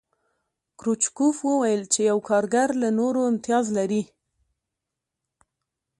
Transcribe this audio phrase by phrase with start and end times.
[0.77, 4.03] کرو چکوف وویل چې یو کارګر له نورو امتیاز لري